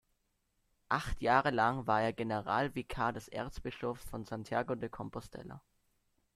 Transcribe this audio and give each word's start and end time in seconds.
Acht 0.89 1.21
Jahre 1.21 1.51
lang 1.51 1.85
war 1.85 2.01
er 2.01 2.11
Generalvikar 2.11 3.13
des 3.13 3.27
Erzbischofs 3.27 4.03
von 4.03 4.25
Santiago 4.25 4.73
de 4.73 4.89
Compostela. 4.89 5.61